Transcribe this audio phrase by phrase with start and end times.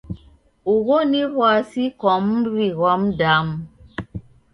[0.73, 3.55] Ugho ni w'asi kwa muw'I ghwa mdamu.